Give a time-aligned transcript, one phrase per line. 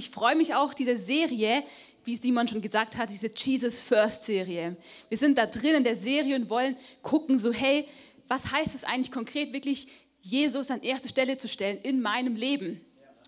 [0.00, 1.62] Ich freue mich auch, diese Serie,
[2.06, 4.74] wie Simon schon gesagt hat, diese Jesus First Serie.
[5.10, 7.86] Wir sind da drin in der Serie und wollen gucken, so hey,
[8.26, 9.88] was heißt es eigentlich konkret, wirklich
[10.22, 12.80] Jesus an erste Stelle zu stellen in meinem Leben?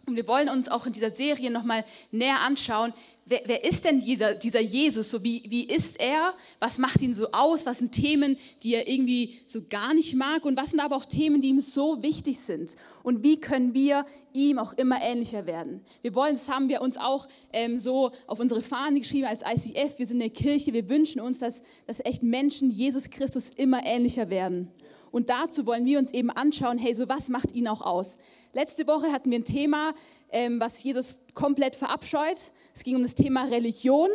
[0.07, 2.95] Und wir wollen uns auch in dieser Serie nochmal näher anschauen,
[3.27, 5.11] wer, wer ist denn dieser, dieser Jesus?
[5.11, 6.35] So wie, wie ist er?
[6.59, 7.67] Was macht ihn so aus?
[7.67, 10.45] Was sind Themen, die er irgendwie so gar nicht mag?
[10.45, 12.77] Und was sind aber auch Themen, die ihm so wichtig sind?
[13.03, 15.81] Und wie können wir ihm auch immer ähnlicher werden?
[16.03, 19.99] Wir wollen, das haben wir uns auch ähm, so auf unsere Fahne geschrieben als ICF.
[19.99, 20.73] Wir sind eine Kirche.
[20.73, 24.69] Wir wünschen uns, dass, dass echt Menschen Jesus Christus immer ähnlicher werden.
[25.13, 28.19] Und dazu wollen wir uns eben anschauen, hey, so was macht ihn auch aus?
[28.55, 29.95] Letzte Woche hatten wir ein Thema,
[30.33, 32.39] ähm, was Jesus komplett verabscheut.
[32.75, 34.09] Es ging um das Thema Religion.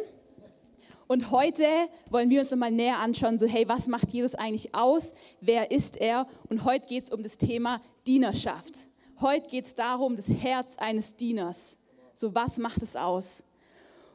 [1.07, 1.63] Und heute
[2.09, 5.13] wollen wir uns nochmal näher anschauen, so hey, was macht Jesus eigentlich aus?
[5.39, 6.27] Wer ist er?
[6.49, 8.89] Und heute geht es um das Thema Dienerschaft.
[9.21, 11.79] Heute geht es darum, das Herz eines Dieners.
[12.13, 13.43] So was macht es aus?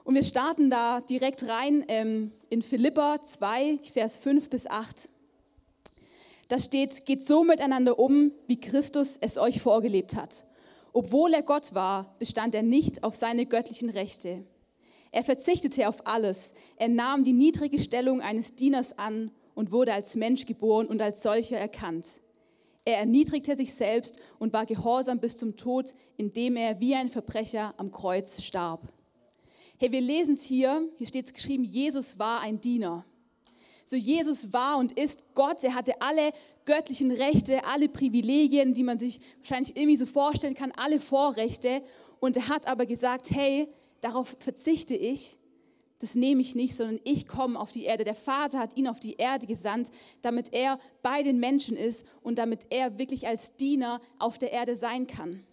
[0.04, 5.08] Und wir starten da direkt rein ähm, in Philippa 2, Vers 5 bis 8.
[6.48, 10.44] Da steht, geht so miteinander um, wie Christus es euch vorgelebt hat
[10.92, 14.44] obwohl er Gott war, bestand er nicht auf seine göttlichen Rechte.
[15.10, 16.54] Er verzichtete auf alles.
[16.76, 21.22] Er nahm die niedrige Stellung eines Dieners an und wurde als Mensch geboren und als
[21.22, 22.06] solcher erkannt.
[22.84, 27.74] Er erniedrigte sich selbst und war gehorsam bis zum Tod, indem er wie ein Verbrecher
[27.76, 28.92] am Kreuz starb.
[29.78, 33.04] Hey, wir lesen es hier, hier steht es geschrieben, Jesus war ein Diener.
[33.84, 36.32] So Jesus war und ist Gott, er hatte alle
[36.64, 41.82] göttlichen Rechte, alle Privilegien, die man sich wahrscheinlich irgendwie so vorstellen kann, alle Vorrechte.
[42.20, 43.68] Und er hat aber gesagt, hey,
[44.00, 45.36] darauf verzichte ich,
[46.02, 48.02] das nehme ich nicht, sondern ich komme auf die Erde.
[48.02, 52.38] Der Vater hat ihn auf die Erde gesandt, damit er bei den Menschen ist und
[52.38, 55.44] damit er wirklich als Diener auf der Erde sein kann.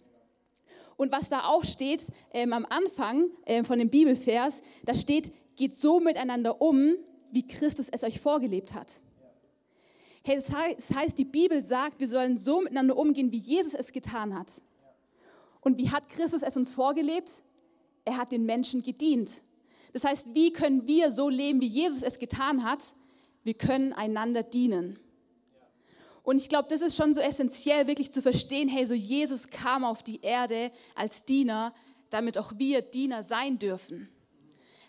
[0.96, 5.76] Und was da auch steht ähm, am Anfang äh, von dem Bibelvers, da steht, geht
[5.76, 6.96] so miteinander um,
[7.30, 9.00] wie Christus es euch vorgelebt hat.
[10.22, 14.38] Hey, das heißt, die Bibel sagt, wir sollen so miteinander umgehen, wie Jesus es getan
[14.38, 14.62] hat.
[15.60, 17.42] Und wie hat Christus es uns vorgelebt?
[18.04, 19.42] Er hat den Menschen gedient.
[19.92, 22.84] Das heißt, wie können wir so leben, wie Jesus es getan hat?
[23.44, 24.98] Wir können einander dienen.
[26.22, 29.84] Und ich glaube, das ist schon so essentiell, wirklich zu verstehen, hey, so Jesus kam
[29.84, 31.72] auf die Erde als Diener,
[32.10, 34.08] damit auch wir Diener sein dürfen.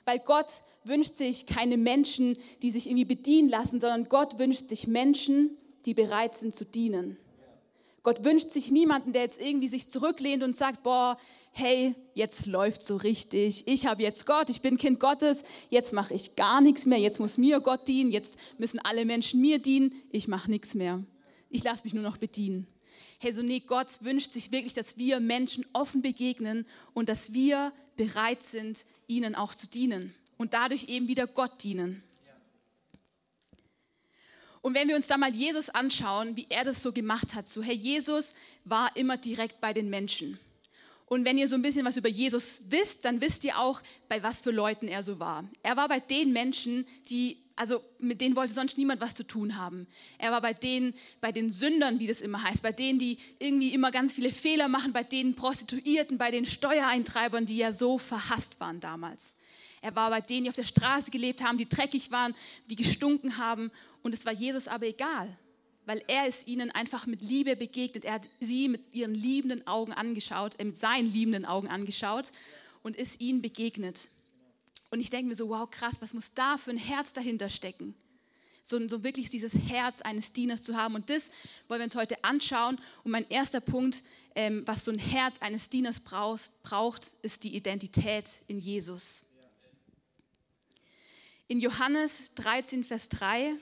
[0.05, 0.47] Weil Gott
[0.83, 5.93] wünscht sich keine Menschen, die sich irgendwie bedienen lassen, sondern Gott wünscht sich Menschen, die
[5.93, 7.17] bereit sind zu dienen.
[8.03, 11.17] Gott wünscht sich niemanden, der jetzt irgendwie sich zurücklehnt und sagt, boah,
[11.51, 13.67] hey, jetzt läuft so richtig.
[13.67, 17.19] Ich habe jetzt Gott, ich bin Kind Gottes, jetzt mache ich gar nichts mehr, jetzt
[17.19, 21.03] muss mir Gott dienen, jetzt müssen alle Menschen mir dienen, ich mache nichts mehr.
[21.49, 22.65] Ich lasse mich nur noch bedienen.
[23.23, 26.65] Hey, so nee, Gott wünscht sich wirklich, dass wir Menschen offen begegnen
[26.95, 32.01] und dass wir bereit sind, ihnen auch zu dienen und dadurch eben wieder Gott dienen.
[34.63, 37.61] Und wenn wir uns da mal Jesus anschauen, wie er das so gemacht hat, so,
[37.61, 38.33] hey, Jesus
[38.65, 40.39] war immer direkt bei den Menschen.
[41.05, 44.23] Und wenn ihr so ein bisschen was über Jesus wisst, dann wisst ihr auch, bei
[44.23, 45.47] was für Leuten er so war.
[45.61, 49.55] Er war bei den Menschen, die, also mit denen wollte sonst niemand was zu tun
[49.55, 49.85] haben.
[50.17, 53.71] Er war bei denen, bei den Sündern, wie das immer heißt, bei denen, die irgendwie
[53.71, 58.59] immer ganz viele Fehler machen, bei den Prostituierten, bei den Steuereintreibern, die ja so verhasst
[58.59, 59.35] waren damals.
[59.79, 62.33] Er war bei denen, die auf der Straße gelebt haben, die dreckig waren,
[62.71, 63.69] die gestunken haben.
[64.01, 65.29] Und es war Jesus aber egal,
[65.85, 68.05] weil er ist ihnen einfach mit Liebe begegnet.
[68.05, 72.31] Er hat sie mit ihren liebenden Augen angeschaut, äh, mit seinen liebenden Augen angeschaut
[72.81, 74.09] und ist ihnen begegnet.
[74.91, 77.95] Und ich denke mir so, wow, krass, was muss da für ein Herz dahinter stecken?
[78.63, 80.95] So, so wirklich dieses Herz eines Dieners zu haben.
[80.95, 81.31] Und das
[81.67, 82.77] wollen wir uns heute anschauen.
[83.03, 84.03] Und mein erster Punkt,
[84.35, 89.25] ähm, was so ein Herz eines Dieners braucht, braucht, ist die Identität in Jesus.
[91.47, 93.55] In Johannes 13, Vers 3,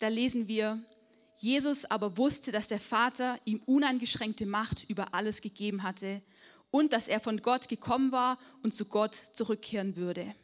[0.00, 0.78] da lesen wir,
[1.38, 6.20] Jesus aber wusste, dass der Vater ihm uneingeschränkte Macht über alles gegeben hatte
[6.70, 10.34] und dass er von Gott gekommen war und zu Gott zurückkehren würde.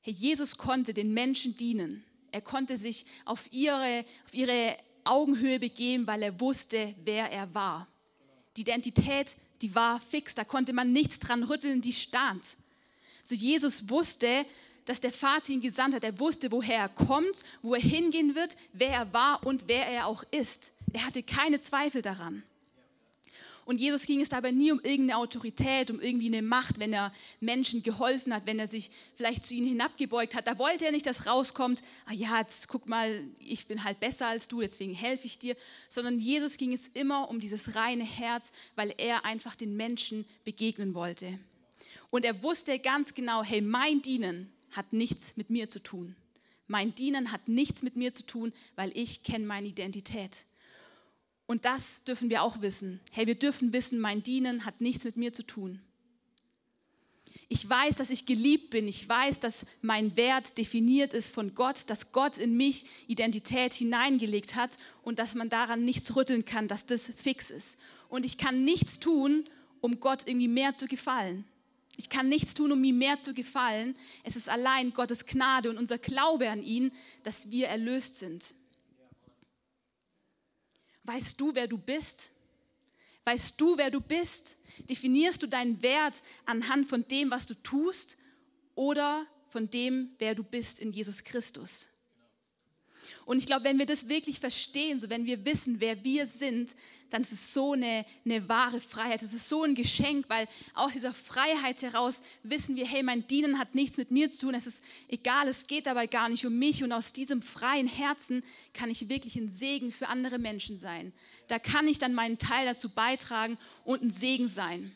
[0.00, 2.04] Herr Jesus konnte den Menschen dienen.
[2.30, 7.88] Er konnte sich auf ihre, auf ihre Augenhöhe begeben, weil er wusste, wer er war.
[8.56, 12.44] Die Identität, die war fix, da konnte man nichts dran rütteln, die stand.
[13.24, 14.44] So Jesus wusste,
[14.84, 16.04] dass der Vater ihn gesandt hat.
[16.04, 20.06] Er wusste, woher er kommt, wo er hingehen wird, wer er war und wer er
[20.06, 20.72] auch ist.
[20.92, 22.42] Er hatte keine Zweifel daran.
[23.68, 27.12] Und Jesus ging es dabei nie um irgendeine Autorität, um irgendwie eine Macht, wenn er
[27.38, 30.46] Menschen geholfen hat, wenn er sich vielleicht zu ihnen hinabgebeugt hat.
[30.46, 34.26] Da wollte er nicht, dass rauskommt, ah ja, jetzt guck mal, ich bin halt besser
[34.26, 35.54] als du, deswegen helfe ich dir.
[35.90, 40.94] Sondern Jesus ging es immer um dieses reine Herz, weil er einfach den Menschen begegnen
[40.94, 41.38] wollte.
[42.08, 46.16] Und er wusste ganz genau, hey, mein Dienen hat nichts mit mir zu tun.
[46.68, 50.46] Mein Dienen hat nichts mit mir zu tun, weil ich kenne meine Identität.
[51.48, 53.00] Und das dürfen wir auch wissen.
[53.10, 55.80] Hey, wir dürfen wissen, mein Dienen hat nichts mit mir zu tun.
[57.48, 58.86] Ich weiß, dass ich geliebt bin.
[58.86, 64.56] Ich weiß, dass mein Wert definiert ist von Gott, dass Gott in mich Identität hineingelegt
[64.56, 67.78] hat und dass man daran nichts rütteln kann, dass das fix ist.
[68.10, 69.44] Und ich kann nichts tun,
[69.80, 71.46] um Gott irgendwie mehr zu gefallen.
[71.96, 73.96] Ich kann nichts tun, um ihm mehr zu gefallen.
[74.22, 76.92] Es ist allein Gottes Gnade und unser Glaube an ihn,
[77.22, 78.54] dass wir erlöst sind.
[81.08, 82.32] Weißt du, wer du bist?
[83.24, 84.58] Weißt du, wer du bist?
[84.90, 88.18] Definierst du deinen Wert anhand von dem, was du tust
[88.74, 91.88] oder von dem, wer du bist in Jesus Christus?
[93.28, 96.74] Und ich glaube, wenn wir das wirklich verstehen, so wenn wir wissen, wer wir sind,
[97.10, 99.20] dann ist es so eine, eine wahre Freiheit.
[99.20, 103.58] Es ist so ein Geschenk, weil aus dieser Freiheit heraus wissen wir, hey, mein Dienen
[103.58, 104.54] hat nichts mit mir zu tun.
[104.54, 106.82] Es ist egal, es geht dabei gar nicht um mich.
[106.82, 108.42] Und aus diesem freien Herzen
[108.72, 111.12] kann ich wirklich ein Segen für andere Menschen sein.
[111.48, 114.90] Da kann ich dann meinen Teil dazu beitragen und ein Segen sein.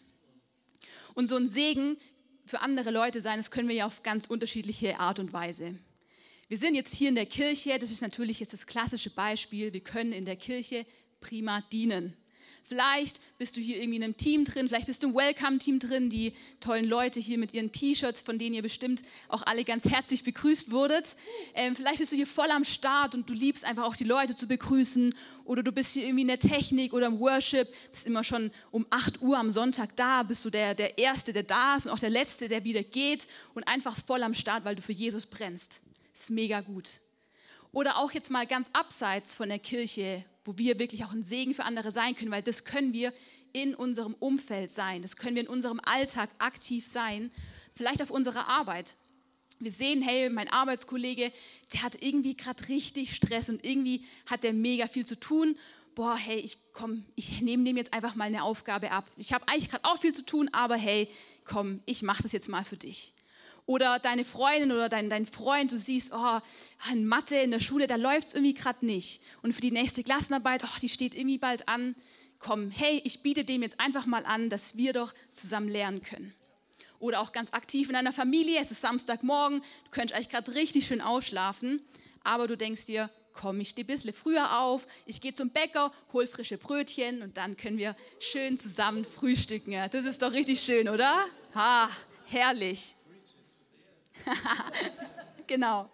[1.13, 1.99] Und so ein Segen
[2.47, 5.75] für andere Leute sein, das können wir ja auf ganz unterschiedliche Art und Weise.
[6.53, 9.73] Wir sind jetzt hier in der Kirche, das ist natürlich jetzt das klassische Beispiel.
[9.73, 10.85] Wir können in der Kirche
[11.23, 12.13] prima dienen.
[12.63, 16.11] Vielleicht bist du hier irgendwie in einem Team drin, vielleicht bist du im Welcome-Team drin,
[16.11, 20.25] die tollen Leute hier mit ihren T-Shirts, von denen ihr bestimmt auch alle ganz herzlich
[20.25, 21.17] begrüßt wurdet.
[21.55, 24.37] Ähm, vielleicht bist du hier voll am Start und du liebst einfach auch die Leute
[24.37, 25.15] zu begrüßen.
[25.47, 28.87] Oder du bist hier irgendwie in der Technik oder im Worship, bist immer schon um
[28.91, 31.99] 8 Uhr am Sonntag da, bist du der, der Erste, der da ist und auch
[31.99, 35.81] der Letzte, der wieder geht und einfach voll am Start, weil du für Jesus brennst.
[36.15, 37.01] Ist mega gut.
[37.73, 41.55] Oder auch jetzt mal ganz abseits von der Kirche, wo wir wirklich auch ein Segen
[41.55, 43.13] für andere sein können, weil das können wir
[43.53, 47.31] in unserem Umfeld sein, das können wir in unserem Alltag aktiv sein,
[47.75, 48.97] vielleicht auf unserer Arbeit.
[49.59, 51.33] Wir sehen, hey, mein Arbeitskollege,
[51.73, 55.57] der hat irgendwie gerade richtig Stress und irgendwie hat der mega viel zu tun.
[55.95, 59.11] Boah, hey, ich komm, ich nehme dem jetzt einfach mal eine Aufgabe ab.
[59.17, 61.09] Ich habe eigentlich gerade auch viel zu tun, aber hey,
[61.45, 63.13] komm, ich mache das jetzt mal für dich.
[63.65, 66.41] Oder deine Freundin oder dein, dein Freund, du siehst, oh,
[66.91, 69.23] in Mathe in der Schule, da läuft es irgendwie gerade nicht.
[69.43, 71.95] Und für die nächste Klassenarbeit, oh, die steht irgendwie bald an.
[72.39, 76.35] Komm, hey, ich biete dem jetzt einfach mal an, dass wir doch zusammen lernen können.
[76.99, 80.87] Oder auch ganz aktiv in einer Familie, es ist Samstagmorgen, du könntest eigentlich gerade richtig
[80.87, 81.81] schön ausschlafen,
[82.23, 85.93] aber du denkst dir, komm, ich stehe ein bisschen früher auf, ich gehe zum Bäcker,
[86.13, 89.73] hol frische Brötchen und dann können wir schön zusammen frühstücken.
[89.91, 91.25] Das ist doch richtig schön, oder?
[91.55, 91.89] Ha,
[92.27, 92.95] herrlich.
[95.47, 95.91] genau.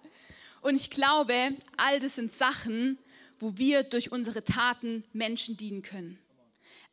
[0.61, 2.99] Und ich glaube, all das sind Sachen,
[3.39, 6.19] wo wir durch unsere Taten Menschen dienen können.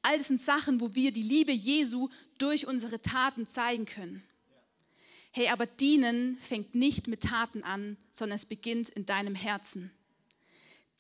[0.01, 4.23] All das sind Sachen, wo wir die Liebe Jesu durch unsere Taten zeigen können.
[5.31, 9.91] Hey, aber dienen fängt nicht mit Taten an, sondern es beginnt in deinem Herzen.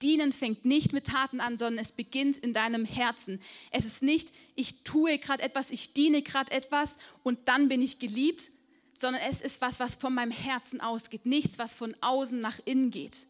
[0.01, 3.39] Dienen fängt nicht mit Taten an, sondern es beginnt in deinem Herzen.
[3.71, 7.99] Es ist nicht, ich tue gerade etwas, ich diene gerade etwas und dann bin ich
[7.99, 8.51] geliebt,
[8.95, 12.91] sondern es ist was, was von meinem Herzen ausgeht, nichts, was von außen nach innen
[12.91, 13.27] geht.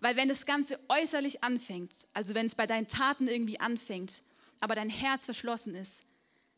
[0.00, 4.22] Weil wenn das Ganze äußerlich anfängt, also wenn es bei deinen Taten irgendwie anfängt,
[4.60, 6.04] aber dein Herz verschlossen ist,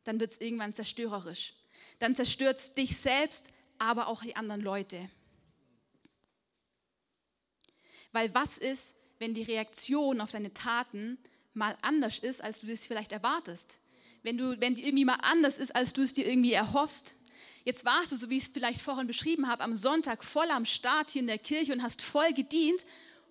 [0.04, 1.54] dann wird es irgendwann zerstörerisch.
[1.98, 5.10] Dann zerstört es dich selbst, aber auch die anderen Leute.
[8.12, 11.18] Weil was ist, wenn die Reaktion auf deine Taten
[11.52, 13.80] mal anders ist, als du das vielleicht erwartest?
[14.22, 17.16] Wenn, du, wenn die irgendwie mal anders ist, als du es dir irgendwie erhoffst?
[17.66, 20.64] Jetzt warst du, so wie ich es vielleicht vorhin beschrieben habe, am Sonntag voll am
[20.64, 22.86] Start hier in der Kirche und hast voll gedient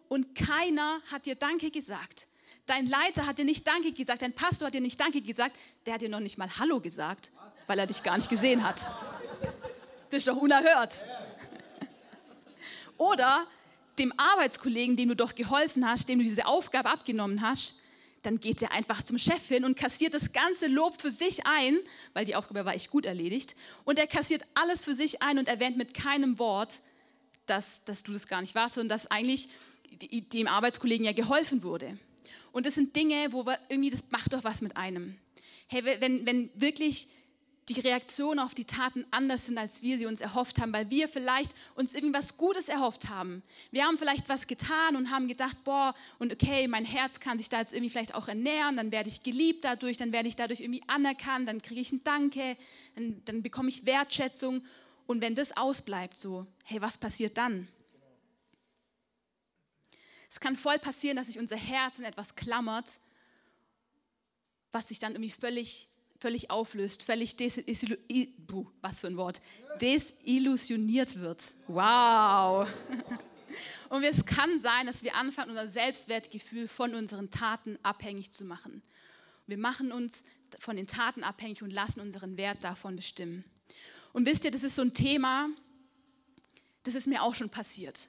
[0.10, 2.28] und keiner hat dir Danke gesagt.
[2.66, 5.94] Dein Leiter hat dir nicht Danke gesagt, dein Pastor hat dir nicht Danke gesagt, der
[5.94, 7.32] hat dir noch nicht mal Hallo gesagt,
[7.68, 8.92] weil er dich gar nicht gesehen hat.
[10.10, 11.06] Das ist doch unerhört.
[12.98, 13.48] Oder
[13.98, 17.76] dem Arbeitskollegen, dem du doch geholfen hast, dem du diese Aufgabe abgenommen hast,
[18.26, 21.78] dann geht er einfach zum Chef hin und kassiert das ganze Lob für sich ein,
[22.14, 23.56] weil die Aufgabe war echt gut erledigt.
[23.84, 26.80] Und er kassiert alles für sich ein und erwähnt mit keinem Wort,
[27.46, 29.50] dass, dass du das gar nicht warst, sondern dass eigentlich
[30.34, 31.98] dem Arbeitskollegen ja geholfen wurde.
[32.52, 35.18] Und das sind Dinge, wo wir irgendwie, das macht doch was mit einem.
[35.68, 37.10] Hey, wenn, wenn wirklich
[37.70, 41.08] die Reaktionen auf die Taten anders sind, als wir sie uns erhofft haben, weil wir
[41.08, 43.42] vielleicht uns irgendwas Gutes erhofft haben.
[43.72, 47.50] Wir haben vielleicht was getan und haben gedacht, boah, und okay, mein Herz kann sich
[47.50, 50.60] da jetzt irgendwie vielleicht auch ernähren, dann werde ich geliebt dadurch, dann werde ich dadurch
[50.60, 52.56] irgendwie anerkannt, dann kriege ich ein Danke,
[52.94, 54.64] dann, dann bekomme ich Wertschätzung.
[55.08, 57.68] Und wenn das ausbleibt, so, hey, was passiert dann?
[60.30, 63.00] Es kann voll passieren, dass sich unser Herz in etwas klammert,
[64.72, 65.88] was sich dann irgendwie völlig
[66.26, 67.38] völlig auflöst, völlig
[68.82, 69.44] was für ein Wort,
[69.80, 71.44] desillusioniert wird.
[71.68, 72.68] Wow.
[73.90, 78.82] Und es kann sein, dass wir anfangen, unser Selbstwertgefühl von unseren Taten abhängig zu machen.
[79.46, 80.24] Wir machen uns
[80.58, 83.44] von den Taten abhängig und lassen unseren Wert davon bestimmen.
[84.12, 85.50] Und wisst ihr, das ist so ein Thema,
[86.82, 88.00] das ist mir auch schon passiert.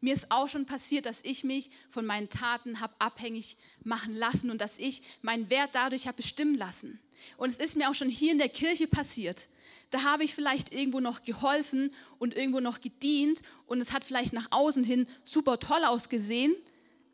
[0.00, 4.50] Mir ist auch schon passiert, dass ich mich von meinen Taten habe abhängig machen lassen
[4.50, 6.98] und dass ich meinen Wert dadurch habe bestimmen lassen.
[7.36, 9.48] Und es ist mir auch schon hier in der Kirche passiert.
[9.90, 14.34] Da habe ich vielleicht irgendwo noch geholfen und irgendwo noch gedient und es hat vielleicht
[14.34, 16.54] nach außen hin super toll ausgesehen,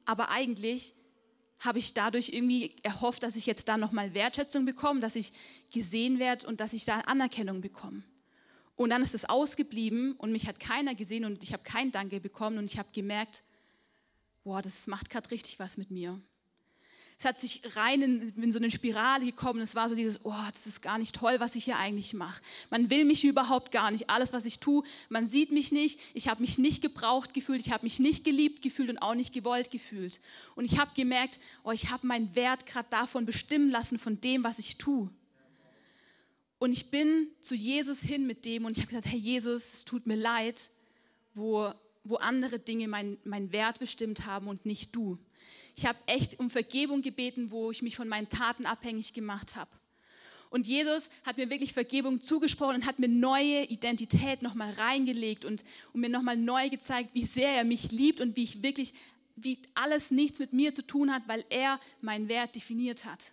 [0.05, 0.95] aber eigentlich
[1.61, 5.33] habe ich dadurch irgendwie erhofft, dass ich jetzt da nochmal Wertschätzung bekomme, dass ich
[5.73, 8.03] gesehen werde und dass ich da Anerkennung bekomme.
[8.77, 12.21] Und dann ist es ausgeblieben und mich hat keiner gesehen und ich habe kein Danke
[12.21, 13.43] bekommen und ich habe gemerkt,
[14.43, 16.21] boah, das macht gerade richtig was mit mir.
[17.19, 19.61] Es hat sich rein in, in, so eine Spirale gekommen.
[19.61, 22.43] Es war so dieses, oh, das ist gar nicht toll, was ich hier eigentlich mache.
[22.71, 24.11] Man will mich überhaupt gar nicht.
[24.11, 26.01] Alles, was ich tue, man sieht mich nicht.
[26.13, 27.61] Ich habe mich nicht gebraucht gefühlt.
[27.61, 30.21] Ich habe mich nicht geliebt gefühlt und auch nicht gewollt gefühlt.
[30.57, 34.43] Und ich habe gemerkt, oh, ich habe meinen Wert gerade davon bestimmen lassen, von dem,
[34.43, 35.09] was ich tue.
[36.59, 39.85] Und ich bin zu Jesus hin mit dem und ich habe gesagt, Herr Jesus, es
[39.85, 40.71] tut mir leid,
[41.35, 41.71] wo,
[42.05, 45.19] wo andere Dinge meinen mein Wert bestimmt haben und nicht du.
[45.77, 49.71] Ich habe echt um Vergebung gebeten, wo ich mich von meinen Taten abhängig gemacht habe.
[50.51, 55.65] Und Jesus hat mir wirklich Vergebung zugesprochen und hat mir neue Identität nochmal reingelegt und,
[55.93, 58.95] und mir nochmal neu gezeigt, wie sehr er mich liebt und wie ich wirklich,
[59.35, 63.33] wie alles nichts mit mir zu tun hat, weil er meinen Wert definiert hat.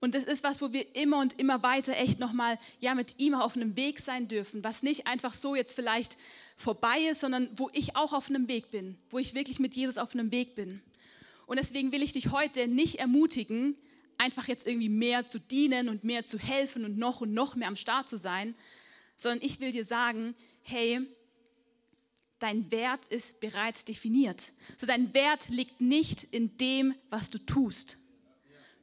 [0.00, 3.34] Und das ist was, wo wir immer und immer weiter echt nochmal ja, mit ihm
[3.34, 6.16] auf einem Weg sein dürfen, was nicht einfach so jetzt vielleicht
[6.56, 9.98] vorbei ist, sondern wo ich auch auf einem Weg bin, wo ich wirklich mit Jesus
[9.98, 10.82] auf einem Weg bin.
[11.46, 13.76] Und deswegen will ich dich heute nicht ermutigen,
[14.18, 17.68] einfach jetzt irgendwie mehr zu dienen und mehr zu helfen und noch und noch mehr
[17.68, 18.54] am Start zu sein,
[19.16, 21.00] sondern ich will dir sagen, hey,
[22.38, 24.52] dein Wert ist bereits definiert.
[24.76, 27.98] So dein Wert liegt nicht in dem, was du tust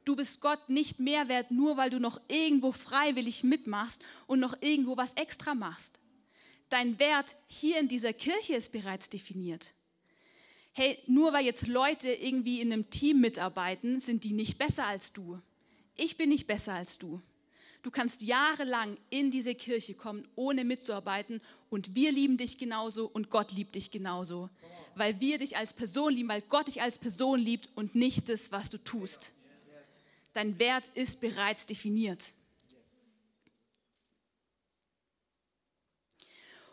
[0.04, 4.60] du bist Gott nicht mehr wert, nur weil du noch irgendwo freiwillig mitmachst und noch
[4.60, 6.00] irgendwo was extra machst.
[6.68, 9.74] Dein Wert hier in dieser Kirche ist bereits definiert.
[10.74, 15.12] Hey, nur weil jetzt Leute irgendwie in einem Team mitarbeiten, sind die nicht besser als
[15.12, 15.38] du.
[15.96, 17.20] Ich bin nicht besser als du.
[17.82, 23.28] Du kannst jahrelang in diese Kirche kommen, ohne mitzuarbeiten und wir lieben dich genauso und
[23.28, 24.48] Gott liebt dich genauso.
[24.94, 28.52] Weil wir dich als Person lieben, weil Gott dich als Person liebt und nicht das,
[28.52, 29.34] was du tust.
[30.32, 32.32] Dein Wert ist bereits definiert.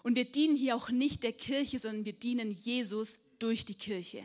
[0.04, 4.24] Und wir dienen hier auch nicht der Kirche, sondern wir dienen Jesus durch die Kirche.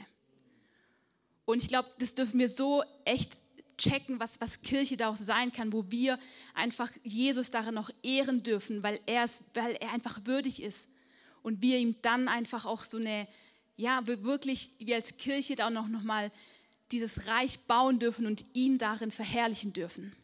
[1.45, 3.43] Und ich glaube, das dürfen wir so echt
[3.77, 6.19] checken, was, was Kirche da auch sein kann, wo wir
[6.55, 10.91] einfach Jesus darin noch ehren dürfen, weil er, weil er einfach würdig ist.
[11.43, 13.27] Und wir ihm dann einfach auch so eine,
[13.77, 16.31] ja, wir wirklich, wir als Kirche da auch noch, noch mal
[16.93, 20.15] dieses Reich bauen dürfen und ihn darin verherrlichen dürfen.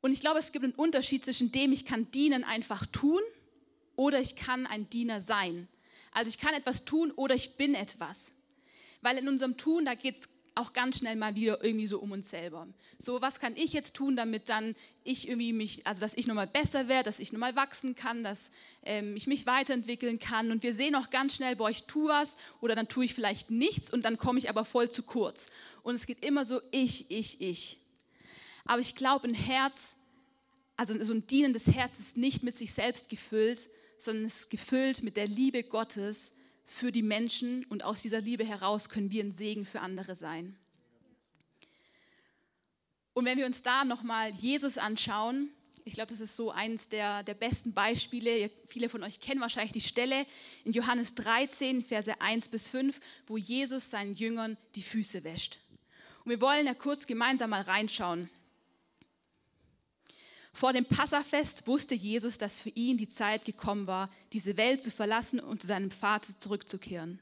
[0.00, 3.20] Und ich glaube, es gibt einen Unterschied zwischen dem, ich kann dienen einfach tun
[3.96, 5.68] oder ich kann ein Diener sein.
[6.12, 8.32] Also ich kann etwas tun oder ich bin etwas.
[9.02, 12.12] Weil in unserem Tun, da geht es auch ganz schnell mal wieder irgendwie so um
[12.12, 12.66] uns selber.
[12.98, 14.74] So, was kann ich jetzt tun, damit dann
[15.04, 18.50] ich irgendwie mich, also dass ich nochmal besser werde, dass ich nochmal wachsen kann, dass
[18.82, 20.50] ähm, ich mich weiterentwickeln kann.
[20.50, 23.50] Und wir sehen auch ganz schnell, boah, ich tue was oder dann tue ich vielleicht
[23.50, 25.46] nichts und dann komme ich aber voll zu kurz.
[25.82, 27.78] Und es geht immer so ich, ich, ich.
[28.64, 29.96] Aber ich glaube, ein Herz,
[30.76, 35.02] also so ein dienendes Herz ist nicht mit sich selbst gefüllt, sondern es ist gefüllt
[35.02, 39.32] mit der Liebe Gottes für die Menschen und aus dieser Liebe heraus können wir ein
[39.32, 40.56] Segen für andere sein.
[43.12, 45.50] Und wenn wir uns da nochmal Jesus anschauen,
[45.84, 48.50] ich glaube, das ist so eines der, der besten Beispiele.
[48.68, 50.26] Viele von euch kennen wahrscheinlich die Stelle
[50.64, 55.58] in Johannes 13, Verse 1 bis 5, wo Jesus seinen Jüngern die Füße wäscht.
[56.24, 58.30] Und wir wollen ja kurz gemeinsam mal reinschauen.
[60.60, 64.90] Vor dem Passafest wusste Jesus, dass für ihn die Zeit gekommen war, diese Welt zu
[64.90, 67.18] verlassen und zu seinem Vater zurückzukehren.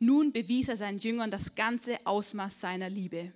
[0.00, 3.32] Nun bewies er seinen Jüngern das ganze Ausmaß seiner Liebe.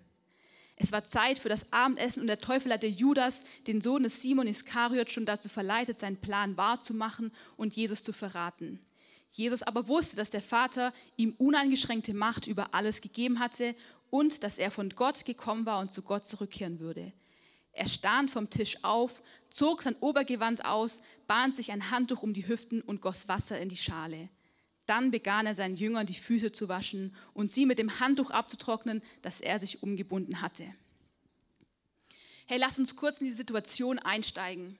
[0.76, 4.46] Es war Zeit für das Abendessen und der Teufel hatte Judas, den Sohn des Simon
[4.46, 8.80] Iskariot, schon dazu verleitet, seinen Plan wahrzumachen und Jesus zu verraten.
[9.30, 13.74] Jesus aber wusste, dass der Vater ihm uneingeschränkte Macht über alles gegeben hatte
[14.10, 17.14] und dass er von Gott gekommen war und zu Gott zurückkehren würde.
[17.72, 22.46] Er stand vom Tisch auf, zog sein Obergewand aus, bahnt sich ein Handtuch um die
[22.46, 24.28] Hüften und goss Wasser in die Schale.
[24.86, 29.02] Dann begann er seinen Jüngern die Füße zu waschen und sie mit dem Handtuch abzutrocknen,
[29.22, 30.64] das er sich umgebunden hatte.
[32.46, 34.78] Hey, lass uns kurz in die Situation einsteigen.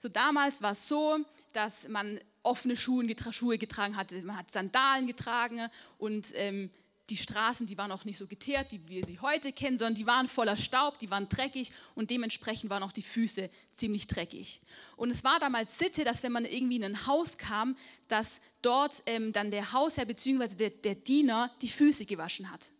[0.00, 1.18] So damals war es so,
[1.52, 5.68] dass man offene Schuhe, Schuhe getragen hatte, man hat Sandalen getragen
[5.98, 6.70] und ähm,
[7.10, 10.06] die Straßen, die waren auch nicht so geteert, wie wir sie heute kennen, sondern die
[10.06, 14.60] waren voller Staub, die waren dreckig und dementsprechend waren auch die Füße ziemlich dreckig.
[14.96, 17.76] Und es war damals Sitte, dass wenn man irgendwie in ein Haus kam,
[18.08, 20.54] dass dort ähm, dann der Hausherr bzw.
[20.56, 22.70] Der, der Diener die Füße gewaschen hat.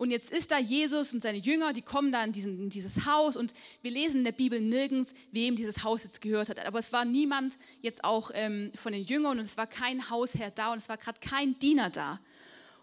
[0.00, 3.04] Und jetzt ist da Jesus und seine Jünger, die kommen da in, diesen, in, dieses
[3.04, 3.52] Haus und
[3.82, 6.58] wir lesen in der Bibel nirgends, wem dieses Haus jetzt gehört hat.
[6.64, 10.50] Aber es war niemand jetzt auch ähm, von den Jüngern und es war kein Hausherr
[10.52, 12.18] da und es war gerade kein Diener da.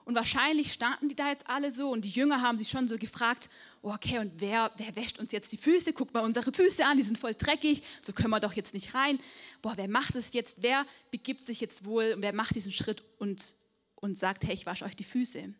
[0.07, 2.97] Und wahrscheinlich standen die da jetzt alle so und die Jünger haben sich schon so
[2.97, 3.49] gefragt,
[3.81, 5.91] oh, okay, und wer, wer wäscht uns jetzt die Füße?
[5.91, 8.95] Guck mal unsere Füße an, die sind voll dreckig, so können wir doch jetzt nicht
[8.95, 9.19] rein.
[9.61, 10.61] Boah, wer macht es jetzt?
[10.61, 13.53] Wer begibt sich jetzt wohl und wer macht diesen Schritt und,
[13.95, 15.53] und sagt, hey, ich wasche euch die Füße?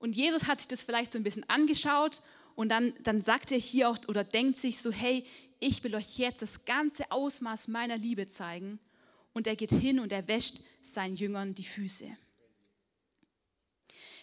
[0.00, 2.22] Und Jesus hat sich das vielleicht so ein bisschen angeschaut
[2.56, 5.24] und dann, dann sagt er hier auch oder denkt sich so, hey,
[5.60, 8.80] ich will euch jetzt das ganze Ausmaß meiner Liebe zeigen.
[9.34, 12.08] Und er geht hin und er wäscht seinen Jüngern die Füße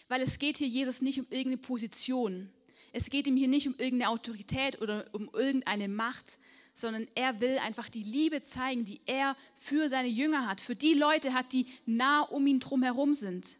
[0.08, 2.50] weil es geht hier Jesus nicht um irgendeine Position.
[2.92, 6.38] Es geht ihm hier nicht um irgendeine Autorität oder um irgendeine Macht,
[6.74, 10.94] sondern er will einfach die Liebe zeigen, die er für seine Jünger hat, für die
[10.94, 13.58] Leute hat, die nah um ihn drum herum sind.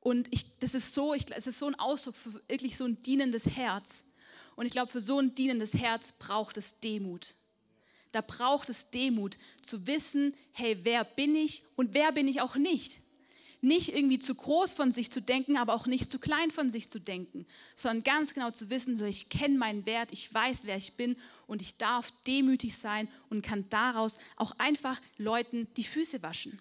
[0.00, 3.02] Und ich, das ist so, ich, es ist so ein Ausdruck für wirklich so ein
[3.02, 4.04] dienendes Herz.
[4.54, 7.34] Und ich glaube, für so ein dienendes Herz braucht es Demut.
[8.12, 12.56] Da braucht es Demut, zu wissen, hey, wer bin ich und wer bin ich auch
[12.56, 13.00] nicht
[13.66, 16.88] nicht irgendwie zu groß von sich zu denken, aber auch nicht zu klein von sich
[16.88, 20.76] zu denken, sondern ganz genau zu wissen, so ich kenne meinen Wert, ich weiß, wer
[20.76, 21.16] ich bin
[21.48, 26.60] und ich darf demütig sein und kann daraus auch einfach Leuten die Füße waschen.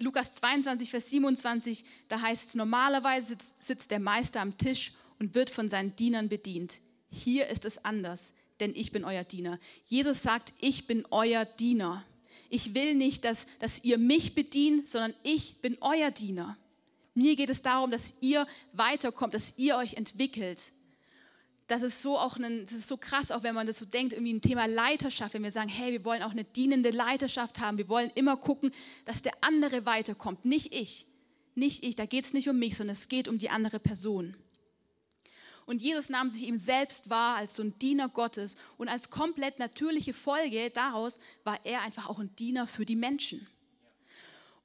[0.00, 5.50] Lukas 22, Vers 27, da heißt es, normalerweise sitzt, der Meister am Tisch und wird
[5.50, 6.80] von seinen Dienern bedient.
[7.10, 9.60] Hier ist es anders, denn ich bin euer Diener.
[9.84, 12.04] Jesus sagt, ich bin euer Diener
[12.50, 16.56] ich will nicht, dass, dass ihr mich bedient, sondern ich bin euer Diener.
[17.14, 20.60] Mir geht es darum, dass ihr weiterkommt, dass ihr euch entwickelt.
[21.68, 24.12] Das ist so auch ein, das ist so krass, auch wenn man das so denkt,
[24.12, 27.78] irgendwie ein Thema Leiterschaft, wenn wir sagen, hey, wir wollen auch eine dienende Leiterschaft haben,
[27.78, 28.72] wir wollen immer gucken,
[29.04, 31.06] dass der andere weiterkommt, nicht ich,
[31.54, 34.34] nicht ich, da geht es nicht um mich, sondern es geht um die andere Person.
[35.70, 38.56] Und Jesus nahm sich ihm selbst wahr als so ein Diener Gottes.
[38.76, 43.46] Und als komplett natürliche Folge daraus war er einfach auch ein Diener für die Menschen.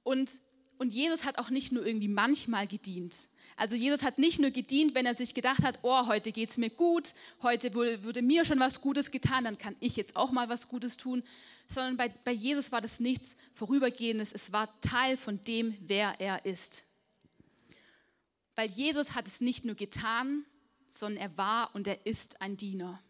[0.02, 0.32] Und,
[0.80, 3.16] und Jesus hat auch nicht nur irgendwie manchmal gedient.
[3.56, 6.58] Also Jesus hat nicht nur gedient, wenn er sich gedacht hat, oh, heute geht es
[6.58, 7.14] mir gut,
[7.44, 10.70] heute wurde, wurde, mir schon was Gutes getan, dann kann ich jetzt auch mal was
[10.70, 11.22] Gutes tun,
[11.68, 16.46] sondern bei, bei Jesus war das nichts Vorübergehendes, es war Teil von dem, wer er
[16.46, 16.86] ist.
[18.56, 20.46] Weil Jesus hat es nicht nur getan,
[20.96, 23.02] sondern er war und er ist ein Diener.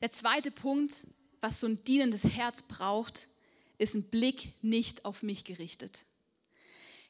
[0.00, 1.06] Der zweite Punkt,
[1.40, 3.28] was so ein dienendes Herz braucht,
[3.78, 6.04] ist ein Blick nicht auf mich gerichtet.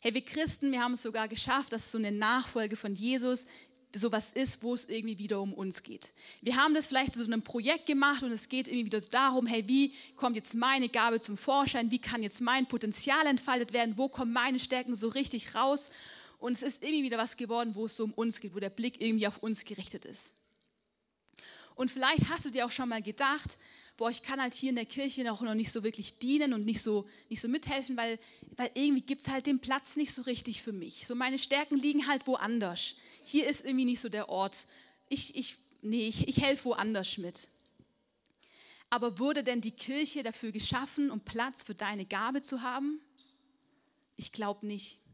[0.00, 3.46] Hey, wir Christen, wir haben es sogar geschafft, dass so eine Nachfolge von Jesus
[3.94, 6.12] sowas ist, wo es irgendwie wieder um uns geht.
[6.42, 9.66] Wir haben das vielleicht so einem Projekt gemacht und es geht irgendwie wieder darum, hey,
[9.66, 11.90] wie kommt jetzt meine Gabe zum Vorschein?
[11.90, 13.96] Wie kann jetzt mein Potenzial entfaltet werden?
[13.96, 15.90] Wo kommen meine Stärken so richtig raus?
[16.46, 18.70] Und es ist irgendwie wieder was geworden, wo es so um uns geht, wo der
[18.70, 20.36] Blick irgendwie auf uns gerichtet ist.
[21.74, 23.58] Und vielleicht hast du dir auch schon mal gedacht,
[23.96, 26.64] boah, ich kann halt hier in der Kirche noch, noch nicht so wirklich dienen und
[26.64, 28.20] nicht so, nicht so mithelfen, weil,
[28.56, 31.08] weil irgendwie gibt es halt den Platz nicht so richtig für mich.
[31.08, 32.94] So meine Stärken liegen halt woanders.
[33.24, 34.66] Hier ist irgendwie nicht so der Ort.
[35.08, 37.48] Ich, ich, nee, ich, ich helfe woanders mit.
[38.88, 43.00] Aber wurde denn die Kirche dafür geschaffen, um Platz für deine Gabe zu haben?
[44.14, 45.05] Ich glaube nicht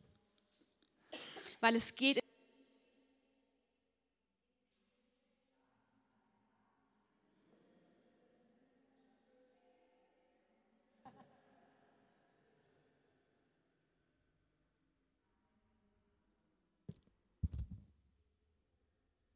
[1.63, 2.19] weil es geht.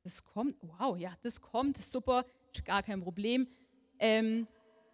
[0.03, 2.25] Das kommt, wow, ja, das kommt, super,
[2.65, 3.49] gar kein Problem.
[3.99, 4.47] Ähm,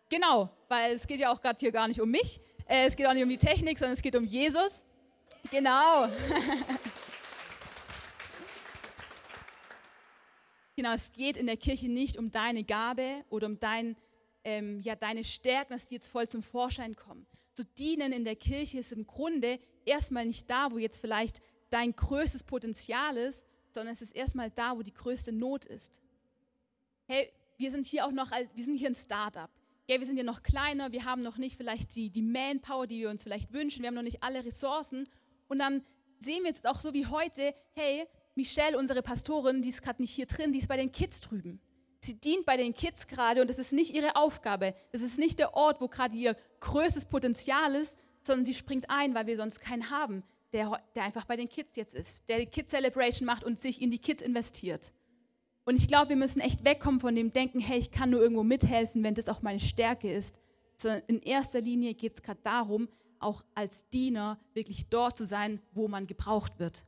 [0.09, 3.07] genau, weil es geht ja auch gerade hier gar nicht um mich, äh, es geht
[3.07, 4.87] auch nicht um die Technik, sondern es geht um Jesus.
[5.51, 6.09] Genau.
[10.74, 13.96] Genau, es geht in der Kirche nicht um deine Gabe oder um dein,
[14.44, 17.26] ähm, ja, deine Stärken, dass die jetzt voll zum Vorschein kommen.
[17.52, 21.94] Zu dienen in der Kirche ist im Grunde erstmal nicht da, wo jetzt vielleicht dein
[21.94, 26.00] größtes Potenzial ist, sondern es ist erstmal da, wo die größte Not ist.
[27.06, 29.50] Hey, wir sind hier auch noch, wir sind hier ein Startup.
[29.88, 33.00] Ja, wir sind ja noch kleiner, wir haben noch nicht vielleicht die, die Manpower, die
[33.00, 35.08] wir uns vielleicht wünschen, wir haben noch nicht alle Ressourcen.
[35.48, 35.85] Und dann
[36.18, 40.12] sehen wir jetzt auch so wie heute, hey, Michelle, unsere Pastorin, die ist gerade nicht
[40.12, 41.61] hier drin, die ist bei den Kids drüben.
[42.01, 44.75] Sie dient bei den Kids gerade und das ist nicht ihre Aufgabe.
[44.90, 49.14] Das ist nicht der Ort, wo gerade ihr größtes Potenzial ist, sondern sie springt ein,
[49.14, 52.47] weil wir sonst keinen haben, der, der einfach bei den Kids jetzt ist, der die
[52.47, 54.92] Kids Celebration macht und sich in die Kids investiert.
[55.64, 58.42] Und ich glaube, wir müssen echt wegkommen von dem Denken, hey, ich kann nur irgendwo
[58.42, 60.40] mithelfen, wenn das auch meine Stärke ist.
[60.77, 62.88] Sondern in erster Linie geht es gerade darum,
[63.21, 66.85] auch als Diener wirklich dort zu sein, wo man gebraucht wird.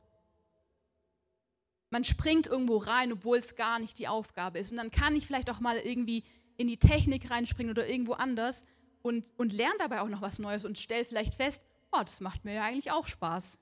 [1.89, 4.71] Man springt irgendwo rein, obwohl es gar nicht die Aufgabe ist.
[4.71, 6.23] Und dann kann ich vielleicht auch mal irgendwie
[6.57, 8.65] in die Technik reinspringen oder irgendwo anders
[9.01, 12.43] und, und lerne dabei auch noch was Neues und stelle vielleicht fest, oh, das macht
[12.45, 13.59] mir ja eigentlich auch Spaß.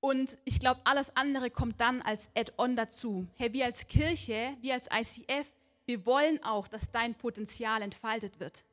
[0.00, 3.28] Und ich glaube, alles andere kommt dann als Add-on dazu.
[3.36, 5.52] Hey, wir als Kirche, wir als ICF,
[5.84, 8.64] wir wollen auch, dass dein Potenzial entfaltet wird.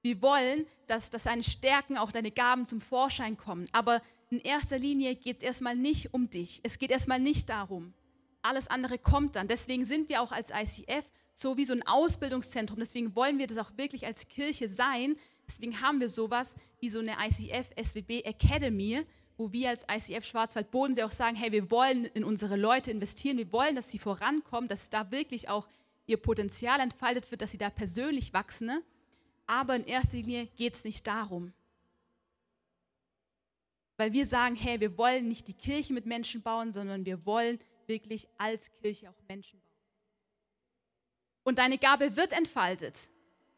[0.00, 3.68] Wir wollen, dass, dass deine Stärken, auch deine Gaben zum Vorschein kommen.
[3.72, 4.02] Aber
[4.34, 6.60] in erster Linie geht es erstmal nicht um dich.
[6.64, 7.94] Es geht erstmal nicht darum.
[8.42, 9.46] Alles andere kommt dann.
[9.46, 12.80] Deswegen sind wir auch als ICF so wie so ein Ausbildungszentrum.
[12.80, 15.16] Deswegen wollen wir das auch wirklich als Kirche sein.
[15.46, 19.04] Deswegen haben wir sowas wie so eine ICF SWB Academy,
[19.36, 23.52] wo wir als ICF Schwarzwald-Bodensee auch sagen, hey, wir wollen in unsere Leute investieren, wir
[23.52, 25.68] wollen, dass sie vorankommen, dass da wirklich auch
[26.06, 28.66] ihr Potenzial entfaltet wird, dass sie da persönlich wachsen.
[28.66, 28.82] Ne?
[29.46, 31.52] Aber in erster Linie geht es nicht darum.
[33.96, 37.58] Weil wir sagen, hey, wir wollen nicht die Kirche mit Menschen bauen, sondern wir wollen
[37.86, 39.70] wirklich als Kirche auch Menschen bauen.
[41.44, 43.10] Und deine Gabe wird entfaltet.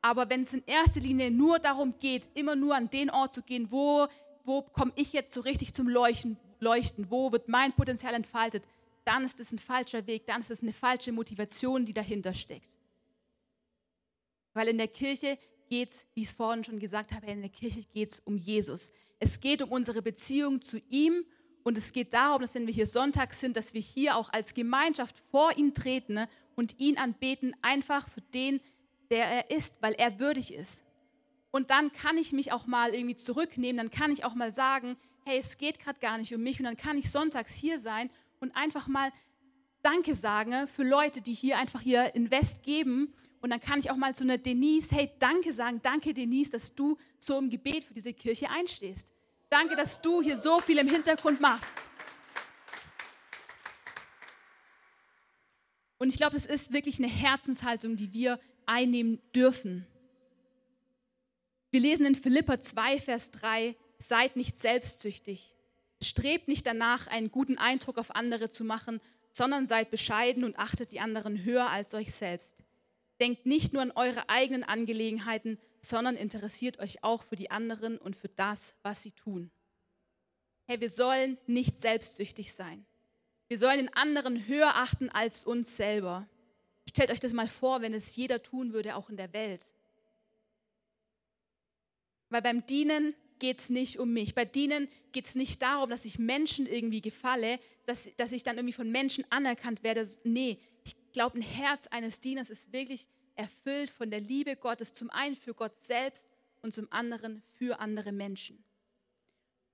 [0.03, 3.43] Aber wenn es in erster Linie nur darum geht, immer nur an den Ort zu
[3.43, 4.09] gehen, wo
[4.47, 8.63] wo komme ich jetzt so richtig zum Leuchten, Leuchten, wo wird mein Potenzial entfaltet,
[9.05, 12.79] dann ist es ein falscher Weg, dann ist es eine falsche Motivation, die dahinter steckt.
[14.55, 17.51] Weil in der Kirche geht es, wie ich es vorhin schon gesagt habe, in der
[17.51, 18.93] Kirche geht es um Jesus.
[19.19, 21.25] Es geht um unsere Beziehung zu ihm
[21.63, 24.55] und es geht darum, dass wenn wir hier Sonntag sind, dass wir hier auch als
[24.55, 28.61] Gemeinschaft vor ihn treten ne, und ihn anbeten, einfach für den,
[29.11, 30.85] der er ist, weil er würdig ist.
[31.51, 34.97] Und dann kann ich mich auch mal irgendwie zurücknehmen, dann kann ich auch mal sagen,
[35.25, 36.61] hey, es geht gerade gar nicht um mich.
[36.61, 39.11] Und dann kann ich sonntags hier sein und einfach mal
[39.83, 43.13] Danke sagen für Leute, die hier einfach hier Invest geben.
[43.47, 46.75] Und dann kann ich auch mal zu einer Denise, hey, danke sagen, danke Denise, dass
[46.75, 49.13] du so im Gebet für diese Kirche einstehst.
[49.49, 51.87] Danke, dass du hier so viel im Hintergrund machst.
[55.99, 59.87] Und ich glaube, es ist wirklich eine Herzenshaltung, die wir einnehmen dürfen.
[61.71, 65.55] Wir lesen in Philippa 2, Vers 3, seid nicht selbstsüchtig.
[66.03, 70.91] Strebt nicht danach, einen guten Eindruck auf andere zu machen, sondern seid bescheiden und achtet
[70.91, 72.57] die anderen höher als euch selbst.
[73.21, 78.17] Denkt nicht nur an eure eigenen Angelegenheiten, sondern interessiert euch auch für die anderen und
[78.17, 79.51] für das, was sie tun.
[80.67, 82.85] Hey, wir sollen nicht selbstsüchtig sein.
[83.49, 86.29] Wir sollen den anderen höher achten als uns selber.
[86.89, 89.73] Stellt euch das mal vor, wenn es jeder tun würde, auch in der Welt.
[92.29, 94.35] Weil beim Dienen geht es nicht um mich.
[94.35, 98.57] Bei Dienen geht es nicht darum, dass ich Menschen irgendwie gefalle, dass, dass ich dann
[98.57, 100.07] irgendwie von Menschen anerkannt werde.
[100.25, 105.11] Nee, ich glaube, ein Herz eines Dieners ist wirklich erfüllt von der Liebe Gottes, zum
[105.11, 106.29] einen für Gott selbst
[106.63, 108.63] und zum anderen für andere Menschen.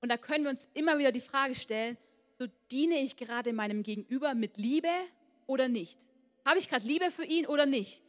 [0.00, 1.96] Und da können wir uns immer wieder die Frage stellen,
[2.38, 4.90] so diene ich gerade meinem Gegenüber mit Liebe
[5.46, 6.08] oder nicht?
[6.44, 8.02] Habe ich gerade Liebe für ihn oder nicht?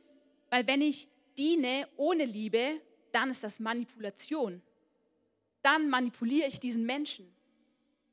[0.49, 4.61] Weil wenn ich diene ohne Liebe, dann ist das Manipulation.
[5.63, 7.33] Dann manipuliere ich diesen Menschen.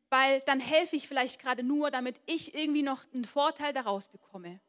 [0.08, 4.60] Weil dann helfe ich vielleicht gerade nur, damit ich irgendwie noch einen Vorteil daraus bekomme.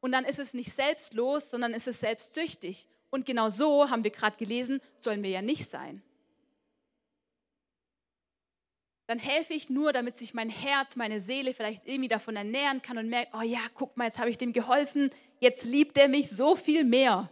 [0.00, 2.88] Und dann ist es nicht selbstlos, sondern ist es selbstsüchtig.
[3.10, 6.02] Und genau so, haben wir gerade gelesen, sollen wir ja nicht sein.
[9.06, 12.98] Dann helfe ich nur, damit sich mein Herz, meine Seele vielleicht irgendwie davon ernähren kann
[12.98, 15.10] und merkt, oh ja, guck mal, jetzt habe ich dem geholfen,
[15.40, 17.30] jetzt liebt er mich so viel mehr.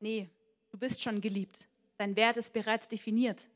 [0.00, 0.28] Nee,
[0.72, 1.68] Du bist schon geliebt.
[2.02, 3.48] Dein Wert ist bereits definiert.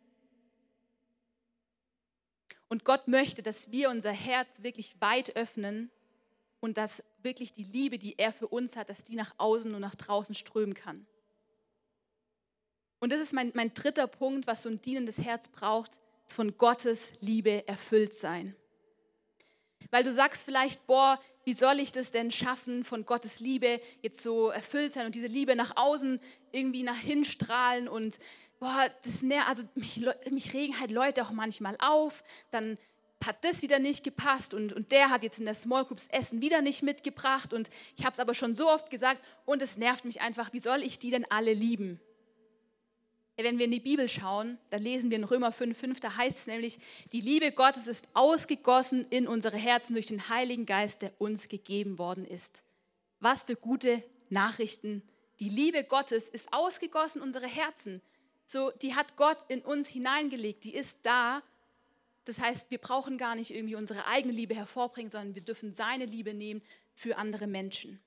[2.68, 5.90] Und Gott möchte, dass wir unser Herz wirklich weit öffnen
[6.61, 9.80] und dass wirklich die Liebe, die er für uns hat, dass die nach außen und
[9.80, 11.09] nach draußen strömen kann.
[13.00, 17.14] Und das ist mein, mein dritter Punkt, was so ein dienendes Herz braucht, von Gottes
[17.20, 18.54] Liebe erfüllt sein.
[19.90, 24.22] Weil du sagst vielleicht, boah, wie soll ich das denn schaffen, von Gottes Liebe jetzt
[24.22, 28.18] so erfüllt sein und diese Liebe nach außen irgendwie nach hinstrahlen und
[28.58, 32.78] boah, das also mich, mich regen halt Leute auch manchmal auf, dann
[33.24, 36.40] hat das wieder nicht gepasst und, und der hat jetzt in der Small Groups Essen
[36.42, 40.04] wieder nicht mitgebracht und ich habe es aber schon so oft gesagt und es nervt
[40.04, 42.00] mich einfach, wie soll ich die denn alle lieben?
[43.37, 46.46] Wenn wir in die Bibel schauen, da lesen wir in Römer 5,5, da heißt es
[46.46, 46.79] nämlich,
[47.12, 51.99] die Liebe Gottes ist ausgegossen in unsere Herzen durch den Heiligen Geist, der uns gegeben
[51.99, 52.64] worden ist.
[53.20, 55.03] Was für gute Nachrichten.
[55.38, 58.01] Die Liebe Gottes ist ausgegossen in unsere Herzen.
[58.46, 61.42] So, die hat Gott in uns hineingelegt, die ist da.
[62.25, 66.07] Das heißt, wir brauchen gar nicht irgendwie unsere eigene Liebe hervorbringen, sondern wir dürfen seine
[66.07, 66.62] Liebe nehmen
[66.94, 68.01] für andere Menschen.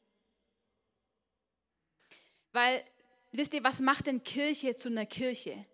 [2.52, 2.84] Weil
[3.32, 5.66] wisst ihr, was macht denn Kirche zu einer Kirche?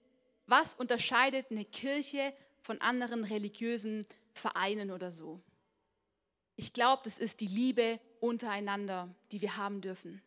[0.48, 5.42] Was unterscheidet eine Kirche von anderen religiösen Vereinen oder so?
[6.56, 10.22] Ich glaube, das ist die Liebe untereinander, die wir haben dürfen.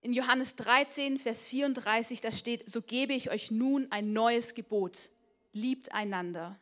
[0.00, 5.10] In Johannes 13, Vers 34, da steht, so gebe ich euch nun ein neues Gebot.
[5.52, 6.58] Liebt einander.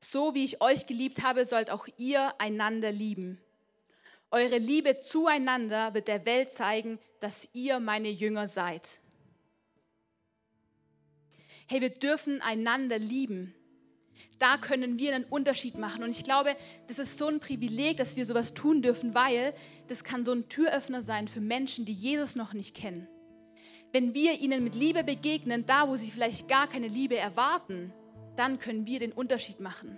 [0.00, 3.40] So wie ich euch geliebt habe, sollt auch ihr einander lieben.
[4.34, 8.98] Eure Liebe zueinander wird der Welt zeigen, dass ihr meine Jünger seid.
[11.68, 13.54] Hey, wir dürfen einander lieben.
[14.40, 16.02] Da können wir einen Unterschied machen.
[16.02, 16.56] Und ich glaube,
[16.88, 19.54] das ist so ein Privileg, dass wir sowas tun dürfen, weil
[19.86, 23.06] das kann so ein Türöffner sein für Menschen, die Jesus noch nicht kennen.
[23.92, 27.92] Wenn wir ihnen mit Liebe begegnen, da wo sie vielleicht gar keine Liebe erwarten,
[28.34, 29.96] dann können wir den Unterschied machen.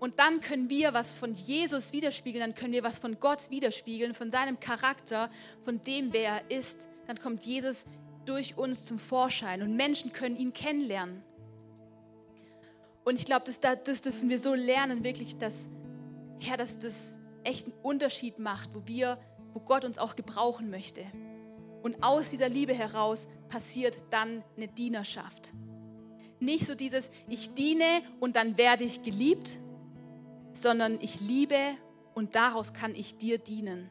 [0.00, 4.14] Und dann können wir was von Jesus widerspiegeln, dann können wir was von Gott widerspiegeln,
[4.14, 5.30] von seinem Charakter,
[5.62, 6.88] von dem, wer er ist.
[7.06, 7.84] Dann kommt Jesus
[8.24, 11.22] durch uns zum Vorschein und Menschen können ihn kennenlernen.
[13.04, 15.68] Und ich glaube, das, das dürfen wir so lernen, wirklich, dass,
[16.40, 19.18] Herr, dass das echt einen Unterschied macht, wo wir,
[19.52, 21.02] wo Gott uns auch gebrauchen möchte.
[21.82, 25.52] Und aus dieser Liebe heraus passiert dann eine Dienerschaft.
[26.38, 29.58] Nicht so dieses, ich diene und dann werde ich geliebt,
[30.52, 31.74] sondern ich liebe
[32.14, 33.90] und daraus kann ich dir dienen.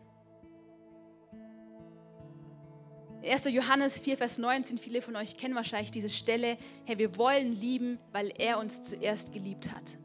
[3.24, 3.45] 1.
[3.45, 8.00] Johannes 4, Vers 19, viele von euch kennen wahrscheinlich diese Stelle, hey, wir wollen lieben,
[8.13, 9.98] weil er uns zuerst geliebt hat.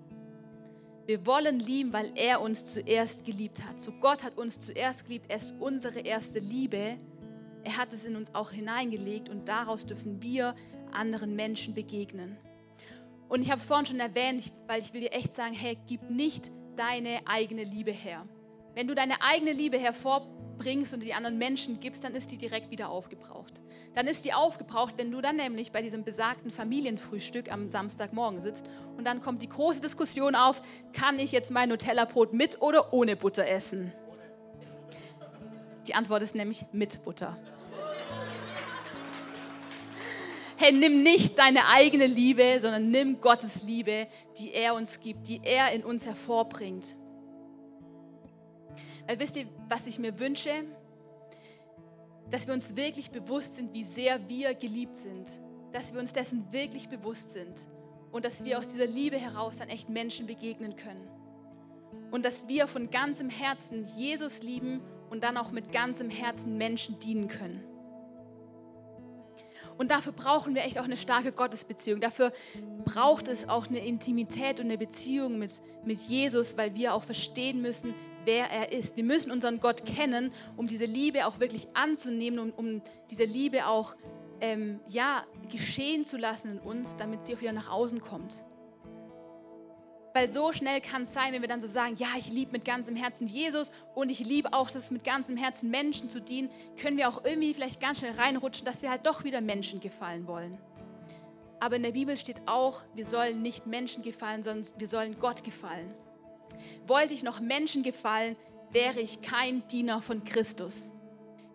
[1.07, 3.81] Wir wollen lieben, weil er uns zuerst geliebt hat.
[3.81, 6.97] So Gott hat uns zuerst geliebt, er ist unsere erste Liebe.
[7.63, 10.57] Er hat es in uns auch hineingelegt und daraus dürfen wir
[10.91, 12.37] anderen Menschen begegnen.
[13.35, 16.09] Und ich habe es vorhin schon erwähnt, weil ich will dir echt sagen, hey, gib
[16.09, 18.25] nicht deine eigene Liebe her.
[18.77, 22.71] Wenn du deine eigene Liebe hervorbringst und die anderen Menschen gibst, dann ist die direkt
[22.71, 23.65] wieder aufgebraucht.
[23.97, 28.69] Dann ist die aufgebraucht, wenn du dann nämlich bei diesem besagten Familienfrühstück am Samstagmorgen sitzt
[28.97, 33.17] und dann kommt die große Diskussion auf, kann ich jetzt mein Nutella-Brot mit oder ohne
[33.17, 33.93] Butter essen?
[35.89, 37.37] Die Antwort ist nämlich mit Butter.
[40.65, 44.07] Hey, nimm nicht deine eigene Liebe, sondern nimm Gottes Liebe,
[44.39, 46.97] die er uns gibt, die er in uns hervorbringt.
[49.07, 50.51] Weil wisst ihr, was ich mir wünsche?
[52.31, 55.29] Dass wir uns wirklich bewusst sind, wie sehr wir geliebt sind.
[55.73, 57.69] Dass wir uns dessen wirklich bewusst sind.
[58.11, 61.07] Und dass wir aus dieser Liebe heraus dann echt Menschen begegnen können.
[62.11, 66.99] Und dass wir von ganzem Herzen Jesus lieben und dann auch mit ganzem Herzen Menschen
[67.01, 67.74] dienen können.
[69.77, 72.01] Und dafür brauchen wir echt auch eine starke Gottesbeziehung.
[72.01, 72.33] Dafür
[72.85, 77.61] braucht es auch eine Intimität und eine Beziehung mit, mit Jesus, weil wir auch verstehen
[77.61, 78.97] müssen, wer er ist.
[78.97, 83.67] Wir müssen unseren Gott kennen, um diese Liebe auch wirklich anzunehmen, um, um diese Liebe
[83.67, 83.95] auch
[84.41, 88.45] ähm, ja, geschehen zu lassen in uns, damit sie auch wieder nach außen kommt.
[90.15, 92.65] Weil so schnell kann es sein, wenn wir dann so sagen, ja, ich liebe mit
[92.65, 96.51] ganzem Herzen Jesus und ich liebe auch das mit ganzem Herzen Menschen zu dienen,
[96.81, 100.29] können wir auch irgendwie vielleicht ganz schnell reinrutschen, dass wir halt doch wieder Menschen gefallen
[100.29, 100.57] wollen.
[101.59, 105.43] Aber in der Bibel steht auch, wir sollen nicht Menschen gefallen, sondern wir sollen Gott
[105.43, 105.93] gefallen.
[106.87, 108.37] Wollte ich noch Menschen gefallen,
[108.71, 110.93] wäre ich kein Diener von Christus.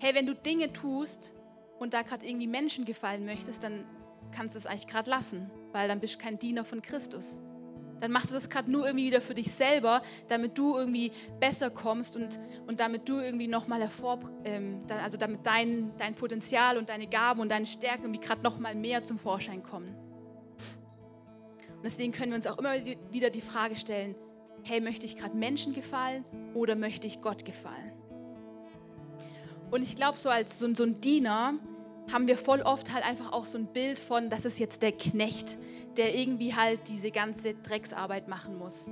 [0.02, 1.34] Hey, wenn du Dinge tust
[1.80, 3.86] und da gerade irgendwie Menschen gefallen möchtest, dann
[4.34, 7.40] kannst du es eigentlich gerade lassen, weil dann bist du kein Diener von Christus
[8.00, 11.70] dann machst du das gerade nur irgendwie wieder für dich selber, damit du irgendwie besser
[11.70, 16.90] kommst und, und damit du irgendwie nochmal hervor, ähm, also damit dein, dein Potenzial und
[16.90, 19.96] deine Gaben und deine Stärken irgendwie gerade nochmal mehr zum Vorschein kommen.
[21.76, 22.74] Und deswegen können wir uns auch immer
[23.12, 24.16] wieder die Frage stellen,
[24.64, 27.94] hey, möchte ich gerade Menschen gefallen oder möchte ich Gott gefallen?
[29.72, 31.54] Und ich glaube, so als so, so ein Diener
[32.12, 34.92] haben wir voll oft halt einfach auch so ein Bild von, das ist jetzt der
[34.92, 35.58] Knecht,
[35.98, 38.92] der irgendwie halt diese ganze Drecksarbeit machen muss.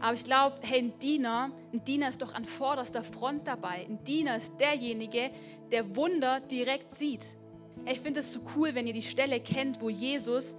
[0.00, 3.86] Aber ich glaube, hey, ein Diener, ein Diener ist doch an vorderster Front dabei.
[3.88, 5.30] Ein Diener ist derjenige,
[5.72, 7.24] der Wunder direkt sieht.
[7.86, 10.56] Ich finde es so cool, wenn ihr die Stelle kennt, wo Jesus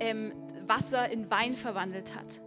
[0.00, 0.32] ähm,
[0.66, 2.40] Wasser in Wein verwandelt hat.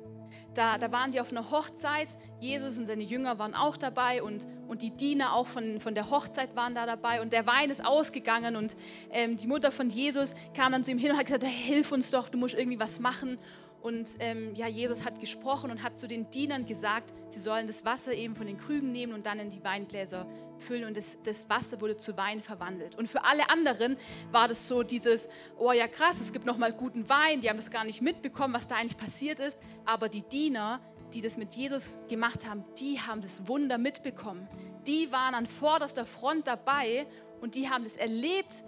[0.53, 4.47] Da, da waren die auf einer Hochzeit, Jesus und seine Jünger waren auch dabei und,
[4.67, 7.85] und die Diener auch von, von der Hochzeit waren da dabei und der Wein ist
[7.85, 8.75] ausgegangen und
[9.11, 12.11] ähm, die Mutter von Jesus kam dann zu ihm hin und hat gesagt, hilf uns
[12.11, 13.37] doch, du musst irgendwie was machen.
[13.85, 17.85] Und ähm, ja, Jesus hat gesprochen und hat zu den Dienern gesagt, sie sollen das
[17.85, 20.25] Wasser eben von den Krügen nehmen und dann in die Weingläser
[20.57, 20.85] füllen.
[20.85, 22.95] Und das, das Wasser wurde zu Wein verwandelt.
[22.97, 23.95] Und für alle anderen
[24.31, 27.41] war das so dieses, oh ja krass, es gibt nochmal guten Wein.
[27.41, 29.59] Die haben das gar nicht mitbekommen, was da eigentlich passiert ist.
[29.85, 30.79] Aber die Diener,
[31.15, 34.47] die das mit Jesus gemacht haben, die haben das Wunder mitbekommen.
[34.85, 37.07] Die waren an vorderster Front dabei
[37.41, 38.65] und die haben das erlebt.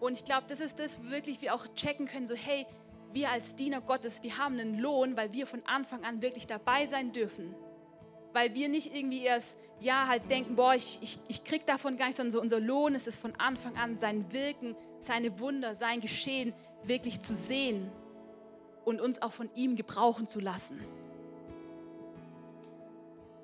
[0.00, 2.66] Und ich glaube, das ist das wirklich, wir auch checken können, so hey,
[3.12, 6.86] wir als Diener Gottes, wir haben einen Lohn, weil wir von Anfang an wirklich dabei
[6.86, 7.54] sein dürfen.
[8.32, 12.06] Weil wir nicht irgendwie erst, ja, halt denken, boah, ich, ich, ich krieg davon gar
[12.06, 16.00] nichts, sondern so unser Lohn ist es von Anfang an, sein Wirken, seine Wunder, sein
[16.00, 16.52] Geschehen
[16.84, 17.90] wirklich zu sehen
[18.84, 20.80] und uns auch von ihm gebrauchen zu lassen.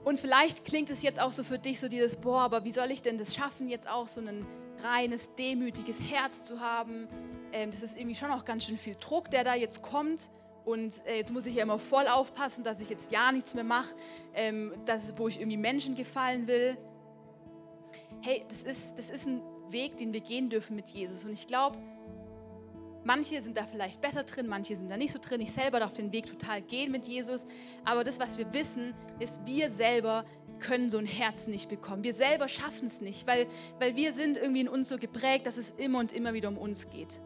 [0.05, 2.91] Und vielleicht klingt es jetzt auch so für dich so dieses, boah, aber wie soll
[2.91, 4.45] ich denn das schaffen, jetzt auch so ein
[4.83, 7.09] reines, demütiges Herz zu haben,
[7.53, 10.31] ähm, das ist irgendwie schon auch ganz schön viel Druck, der da jetzt kommt.
[10.65, 13.65] Und äh, jetzt muss ich ja immer voll aufpassen, dass ich jetzt ja nichts mehr
[13.65, 13.95] mache,
[14.35, 14.73] ähm,
[15.17, 16.77] wo ich irgendwie Menschen gefallen will.
[18.23, 21.25] Hey, das ist, das ist ein Weg, den wir gehen dürfen mit Jesus.
[21.25, 21.79] Und ich glaube,
[23.05, 25.41] manche sind da vielleicht besser drin, manche sind da nicht so drin.
[25.41, 27.47] Ich selber darf den Weg total gehen mit Jesus.
[27.85, 30.25] Aber das, was wir wissen, ist, wir selber
[30.59, 32.05] können so ein Herz nicht bekommen.
[32.05, 33.47] Wir selber schaffen es nicht, weil,
[33.79, 36.57] weil wir sind irgendwie in uns so geprägt, dass es immer und immer wieder um
[36.57, 37.21] uns geht.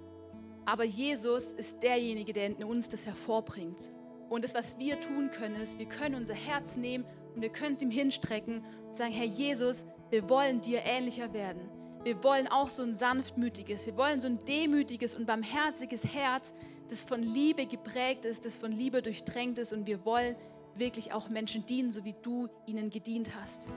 [0.64, 3.92] Aber Jesus ist derjenige, der in uns das hervorbringt.
[4.28, 7.76] Und das, was wir tun können, ist, wir können unser Herz nehmen und wir können
[7.76, 11.75] es ihm hinstrecken und sagen, Herr Jesus, wir wollen dir ähnlicher werden.
[12.06, 16.54] Wir wollen auch so ein sanftmütiges, wir wollen so ein demütiges und barmherziges Herz,
[16.88, 20.36] das von Liebe geprägt ist, das von Liebe durchtränkt ist und wir wollen
[20.76, 23.68] wirklich auch Menschen dienen, so wie du ihnen gedient hast.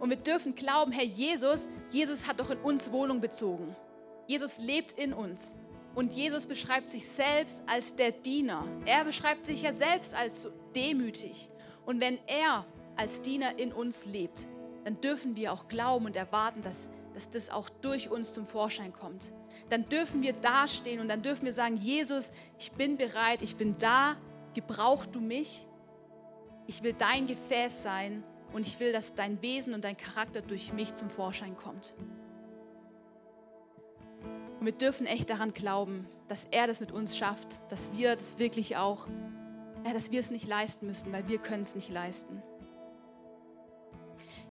[0.00, 3.76] Und wir dürfen glauben, Herr Jesus, Jesus hat doch in uns Wohnung bezogen.
[4.26, 5.58] Jesus lebt in uns.
[5.94, 8.64] Und Jesus beschreibt sich selbst als der Diener.
[8.86, 11.50] Er beschreibt sich ja selbst als demütig.
[11.84, 12.64] Und wenn er
[12.96, 14.46] als Diener in uns lebt,
[14.84, 18.92] dann dürfen wir auch glauben und erwarten, dass, dass das auch durch uns zum Vorschein
[18.92, 19.32] kommt.
[19.68, 23.76] Dann dürfen wir dastehen und dann dürfen wir sagen, Jesus, ich bin bereit, ich bin
[23.78, 24.16] da,
[24.54, 25.66] gebrauch du mich.
[26.66, 30.72] Ich will dein Gefäß sein und ich will, dass dein Wesen und dein Charakter durch
[30.72, 31.96] mich zum Vorschein kommt.
[34.58, 38.38] Und wir dürfen echt daran glauben, dass er das mit uns schafft, dass wir das
[38.38, 39.06] wirklich auch,
[39.84, 42.42] ja, dass wir es nicht leisten müssen, weil wir können es nicht leisten.